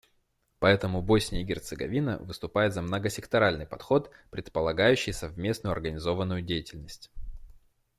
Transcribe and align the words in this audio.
Поэтому 0.57 1.03
Босния 1.03 1.41
и 1.41 1.43
Герцеговина 1.43 2.17
выступает 2.17 2.73
за 2.73 2.81
многосекторальный 2.81 3.67
подход, 3.67 4.09
предполагающий 4.31 5.11
совместную 5.13 5.73
организованную 5.73 6.41
деятельность. 6.41 7.11